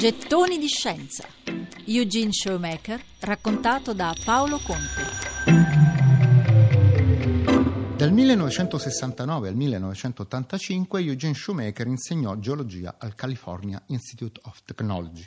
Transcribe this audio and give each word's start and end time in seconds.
Gettoni 0.00 0.56
di 0.56 0.66
scienza. 0.66 1.28
Eugene 1.84 2.32
Showmaker, 2.32 3.04
raccontato 3.18 3.92
da 3.92 4.16
Paolo 4.24 4.58
Conte. 4.60 5.04
Dal 7.98 8.10
1969 8.10 9.48
al 9.48 9.54
1985 9.54 11.02
Eugene 11.02 11.34
Shoemaker 11.34 11.86
insegnò 11.86 12.34
geologia 12.36 12.96
al 12.98 13.14
California 13.14 13.82
Institute 13.88 14.40
of 14.44 14.62
Technology. 14.64 15.26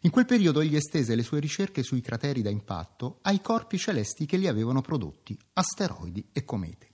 In 0.00 0.10
quel 0.10 0.26
periodo 0.26 0.60
egli 0.60 0.76
estese 0.76 1.14
le 1.14 1.22
sue 1.22 1.40
ricerche 1.40 1.82
sui 1.82 2.02
crateri 2.02 2.42
da 2.42 2.50
impatto 2.50 3.20
ai 3.22 3.40
corpi 3.40 3.78
celesti 3.78 4.26
che 4.26 4.36
li 4.36 4.46
avevano 4.46 4.82
prodotti, 4.82 5.34
asteroidi 5.54 6.22
e 6.32 6.44
comete. 6.44 6.88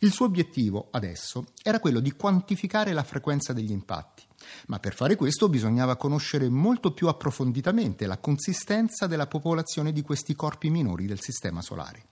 Il 0.00 0.10
suo 0.10 0.26
obiettivo 0.26 0.88
adesso 0.90 1.46
era 1.62 1.78
quello 1.78 2.00
di 2.00 2.10
quantificare 2.10 2.92
la 2.92 3.04
frequenza 3.04 3.52
degli 3.52 3.70
impatti, 3.70 4.24
ma 4.66 4.78
per 4.78 4.94
fare 4.94 5.16
questo 5.16 5.48
bisognava 5.48 5.96
conoscere 5.96 6.48
molto 6.48 6.92
più 6.92 7.08
approfonditamente 7.08 8.06
la 8.06 8.18
consistenza 8.18 9.06
della 9.06 9.26
popolazione 9.26 9.92
di 9.92 10.02
questi 10.02 10.34
corpi 10.34 10.70
minori 10.70 11.06
del 11.06 11.20
Sistema 11.20 11.62
Solare. 11.62 12.04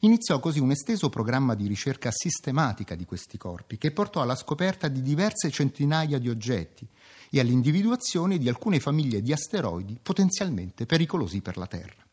Iniziò 0.00 0.38
così 0.38 0.60
un 0.60 0.70
esteso 0.70 1.08
programma 1.08 1.54
di 1.54 1.66
ricerca 1.66 2.10
sistematica 2.12 2.94
di 2.94 3.04
questi 3.04 3.36
corpi, 3.36 3.78
che 3.78 3.90
portò 3.90 4.22
alla 4.22 4.36
scoperta 4.36 4.86
di 4.86 5.02
diverse 5.02 5.50
centinaia 5.50 6.18
di 6.18 6.28
oggetti 6.28 6.86
e 7.30 7.40
all'individuazione 7.40 8.38
di 8.38 8.48
alcune 8.48 8.78
famiglie 8.78 9.20
di 9.20 9.32
asteroidi 9.32 9.98
potenzialmente 10.00 10.86
pericolosi 10.86 11.40
per 11.40 11.56
la 11.56 11.66
Terra. 11.66 12.07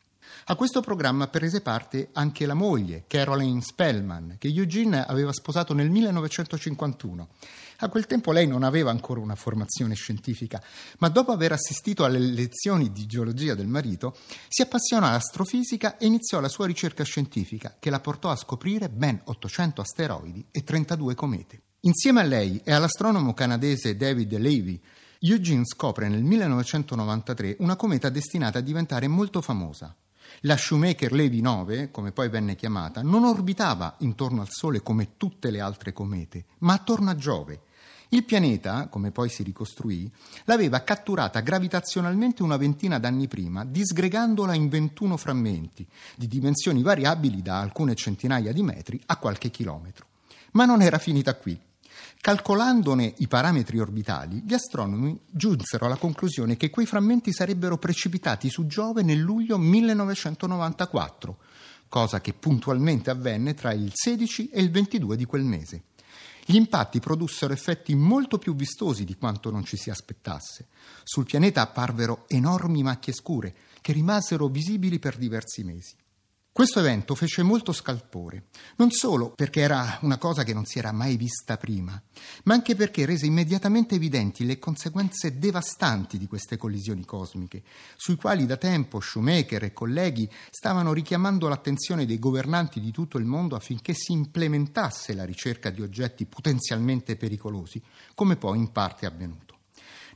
A 0.47 0.55
questo 0.55 0.79
programma 0.79 1.27
prese 1.27 1.61
parte 1.61 2.09
anche 2.13 2.45
la 2.45 2.53
moglie, 2.53 3.05
Caroline 3.07 3.63
Spellman, 3.63 4.35
che 4.37 4.49
Eugene 4.49 5.03
aveva 5.03 5.33
sposato 5.33 5.73
nel 5.73 5.89
1951. 5.89 7.29
A 7.77 7.89
quel 7.89 8.05
tempo 8.05 8.31
lei 8.31 8.45
non 8.45 8.61
aveva 8.61 8.91
ancora 8.91 9.21
una 9.21 9.33
formazione 9.33 9.95
scientifica, 9.95 10.61
ma 10.99 11.09
dopo 11.09 11.31
aver 11.31 11.53
assistito 11.53 12.03
alle 12.03 12.19
lezioni 12.19 12.91
di 12.91 13.07
geologia 13.07 13.55
del 13.55 13.65
marito, 13.65 14.15
si 14.47 14.61
appassionò 14.61 15.07
all'astrofisica 15.07 15.97
e 15.97 16.05
iniziò 16.05 16.39
la 16.39 16.47
sua 16.47 16.67
ricerca 16.67 17.03
scientifica, 17.03 17.77
che 17.79 17.89
la 17.89 17.99
portò 17.99 18.29
a 18.29 18.35
scoprire 18.35 18.87
ben 18.87 19.19
800 19.23 19.81
asteroidi 19.81 20.45
e 20.51 20.63
32 20.63 21.15
comete. 21.15 21.61
Insieme 21.81 22.19
a 22.19 22.23
lei 22.23 22.61
e 22.63 22.71
all'astronomo 22.71 23.33
canadese 23.33 23.97
David 23.97 24.37
Levy, 24.37 24.79
Eugene 25.21 25.65
scopre 25.65 26.07
nel 26.07 26.21
1993 26.21 27.55
una 27.61 27.75
cometa 27.75 28.09
destinata 28.09 28.59
a 28.59 28.61
diventare 28.61 29.07
molto 29.07 29.41
famosa, 29.41 29.95
la 30.41 30.57
Shoemaker-Levy 30.57 31.41
9, 31.41 31.91
come 31.91 32.11
poi 32.11 32.29
venne 32.29 32.55
chiamata, 32.55 33.01
non 33.01 33.23
orbitava 33.23 33.95
intorno 33.99 34.41
al 34.41 34.49
Sole 34.49 34.81
come 34.81 35.17
tutte 35.17 35.49
le 35.51 35.59
altre 35.59 35.93
comete, 35.93 36.45
ma 36.59 36.73
attorno 36.73 37.09
a 37.09 37.15
Giove. 37.15 37.61
Il 38.09 38.23
pianeta, 38.23 38.87
come 38.87 39.11
poi 39.11 39.29
si 39.29 39.43
ricostruì, 39.43 40.09
l'aveva 40.45 40.83
catturata 40.83 41.39
gravitazionalmente 41.39 42.43
una 42.43 42.57
ventina 42.57 42.99
d'anni 42.99 43.27
prima, 43.27 43.65
disgregandola 43.65 44.53
in 44.53 44.69
21 44.69 45.17
frammenti, 45.17 45.87
di 46.15 46.27
dimensioni 46.27 46.83
variabili 46.83 47.41
da 47.41 47.59
alcune 47.59 47.95
centinaia 47.95 48.53
di 48.53 48.61
metri 48.61 49.01
a 49.07 49.17
qualche 49.17 49.49
chilometro. 49.49 50.05
Ma 50.51 50.65
non 50.65 50.81
era 50.81 50.99
finita 50.99 51.35
qui. 51.35 51.59
Calcolandone 52.25 53.13
i 53.17 53.27
parametri 53.27 53.77
orbitali, 53.77 54.41
gli 54.47 54.55
astronomi 54.55 55.15
giunsero 55.29 55.85
alla 55.85 55.95
conclusione 55.95 56.57
che 56.57 56.71
quei 56.71 56.87
frammenti 56.87 57.31
sarebbero 57.31 57.77
precipitati 57.77 58.49
su 58.49 58.65
Giove 58.65 59.03
nel 59.03 59.19
luglio 59.19 59.59
1994, 59.59 61.37
cosa 61.87 62.21
che 62.21 62.33
puntualmente 62.33 63.11
avvenne 63.11 63.53
tra 63.53 63.73
il 63.73 63.91
16 63.93 64.49
e 64.49 64.59
il 64.59 64.71
22 64.71 65.15
di 65.15 65.25
quel 65.25 65.43
mese. 65.43 65.83
Gli 66.43 66.55
impatti 66.55 66.99
produssero 66.99 67.53
effetti 67.53 67.93
molto 67.93 68.39
più 68.39 68.55
vistosi 68.55 69.03
di 69.03 69.15
quanto 69.17 69.51
non 69.51 69.63
ci 69.63 69.77
si 69.77 69.91
aspettasse. 69.91 70.69
Sul 71.03 71.25
pianeta 71.25 71.61
apparvero 71.61 72.25
enormi 72.27 72.81
macchie 72.81 73.13
scure 73.13 73.53
che 73.81 73.93
rimasero 73.93 74.47
visibili 74.47 74.97
per 74.97 75.15
diversi 75.17 75.63
mesi. 75.63 75.93
Questo 76.55 76.79
evento 76.79 77.15
fece 77.15 77.43
molto 77.43 77.73
scalpore, 77.73 78.45
non 78.77 78.89
solo 78.89 79.33
perché 79.35 79.59
era 79.59 79.99
una 80.03 80.17
cosa 80.17 80.45
che 80.45 80.53
non 80.53 80.63
si 80.63 80.79
era 80.79 80.93
mai 80.93 81.17
vista 81.17 81.57
prima, 81.57 82.01
ma 82.45 82.53
anche 82.53 82.75
perché 82.75 83.05
rese 83.05 83.25
immediatamente 83.25 83.95
evidenti 83.95 84.45
le 84.45 84.57
conseguenze 84.57 85.37
devastanti 85.37 86.17
di 86.17 86.27
queste 86.27 86.55
collisioni 86.55 87.03
cosmiche, 87.03 87.61
sui 87.97 88.15
quali 88.15 88.45
da 88.45 88.55
tempo 88.55 89.01
Shoemaker 89.01 89.65
e 89.65 89.73
colleghi 89.73 90.31
stavano 90.49 90.93
richiamando 90.93 91.49
l'attenzione 91.49 92.05
dei 92.05 92.19
governanti 92.19 92.79
di 92.79 92.91
tutto 92.91 93.17
il 93.17 93.25
mondo 93.25 93.57
affinché 93.57 93.93
si 93.93 94.13
implementasse 94.13 95.13
la 95.13 95.25
ricerca 95.25 95.69
di 95.69 95.81
oggetti 95.81 96.25
potenzialmente 96.25 97.17
pericolosi, 97.17 97.83
come 98.13 98.37
poi 98.37 98.59
in 98.59 98.71
parte 98.71 99.05
è 99.05 99.09
avvenuto. 99.09 99.54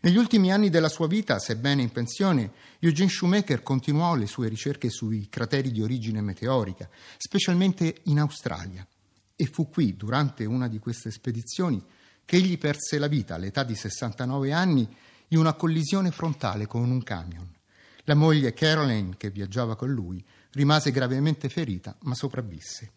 Negli 0.02 0.16
ultimi 0.16 0.50
anni 0.50 0.70
della 0.70 0.88
sua 0.88 1.08
vita, 1.08 1.40
sebbene 1.40 1.82
in 1.82 1.92
pensione, 1.92 2.52
Eugene 2.80 3.10
Shoemaker 3.10 3.62
continuò 3.62 4.16
le 4.16 4.28
sue 4.28 4.48
ricerche 4.48 4.90
sui 4.90 5.28
crateri 5.28 5.72
di 5.72 5.82
origine 5.82 6.22
meteorica, 6.22 6.88
specialmente 7.18 7.98
in 8.04 8.20
Australia. 8.20 8.88
E 9.36 9.46
fu 9.46 9.68
qui, 9.68 9.98
durante 9.98 10.46
una 10.46 10.70
di 10.70 10.80
queste 10.80 11.12
spedizioni, 11.12 11.84
che 12.24 12.38
egli 12.38 12.58
perse 12.58 12.98
la 12.98 13.08
vita 13.08 13.36
all'età 13.36 13.64
di 13.64 13.76
69 13.76 14.54
anni 14.54 14.88
in 15.30 15.38
una 15.38 15.54
collisione 15.54 16.12
frontale 16.12 16.66
con 16.66 16.90
un 16.90 17.04
camion. 17.04 17.54
La 18.04 18.16
moglie 18.16 18.54
Caroline, 18.54 19.18
che 19.18 19.30
viaggiava 19.31 19.76
con 19.76 19.92
lui, 19.92 20.24
rimase 20.52 20.92
gravemente 20.92 21.50
ferita, 21.50 21.94
ma 22.04 22.16
sopravvisse 22.16 22.92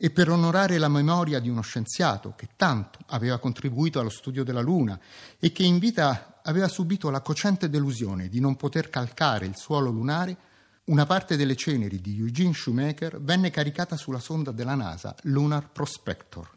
e 0.00 0.10
per 0.10 0.30
onorare 0.30 0.78
la 0.78 0.86
memoria 0.86 1.40
di 1.40 1.48
uno 1.48 1.60
scienziato 1.60 2.32
che 2.36 2.50
tanto 2.54 3.00
aveva 3.06 3.38
contribuito 3.38 3.98
allo 3.98 4.08
studio 4.08 4.44
della 4.44 4.60
Luna 4.60 4.98
e 5.40 5.50
che 5.50 5.64
in 5.64 5.80
vita 5.80 6.37
aveva 6.48 6.66
subito 6.66 7.10
la 7.10 7.20
cocente 7.20 7.68
delusione 7.68 8.28
di 8.28 8.40
non 8.40 8.56
poter 8.56 8.88
calcare 8.88 9.46
il 9.46 9.56
suolo 9.56 9.90
lunare, 9.90 10.36
una 10.84 11.04
parte 11.04 11.36
delle 11.36 11.54
ceneri 11.54 12.00
di 12.00 12.18
Eugene 12.18 12.54
Shoemaker 12.54 13.20
venne 13.20 13.50
caricata 13.50 13.96
sulla 13.96 14.18
sonda 14.18 14.50
della 14.50 14.74
NASA 14.74 15.14
Lunar 15.24 15.70
Prospector, 15.70 16.48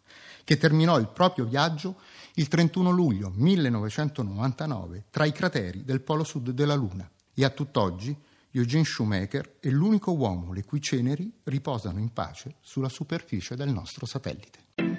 che 0.45 0.57
terminò 0.57 0.97
il 0.97 1.09
proprio 1.09 1.43
viaggio 1.43 1.99
il 2.35 2.47
31 2.47 2.89
luglio 2.91 3.33
1999 3.35 5.07
tra 5.09 5.25
i 5.25 5.33
crateri 5.33 5.83
del 5.83 5.99
polo 5.99 6.23
sud 6.23 6.51
della 6.51 6.75
Luna 6.75 7.09
e 7.33 7.43
a 7.43 7.49
tutt'oggi 7.49 8.17
Eugene 8.51 8.85
Shoemaker 8.85 9.57
è 9.59 9.67
l'unico 9.67 10.13
uomo 10.13 10.53
le 10.53 10.63
cui 10.63 10.81
ceneri 10.81 11.29
riposano 11.43 11.99
in 11.99 12.13
pace 12.13 12.55
sulla 12.61 12.89
superficie 12.89 13.55
del 13.55 13.69
nostro 13.69 14.05
satellite. 14.05 14.90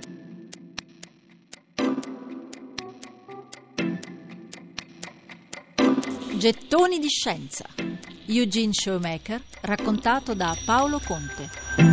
Gettoni 6.43 6.99
di 6.99 7.09
scienza. 7.09 7.65
Eugene 8.27 8.73
Showmaker, 8.73 9.41
raccontato 9.61 10.35
da 10.35 10.57
Paolo 10.65 10.99
Conte. 10.99 11.92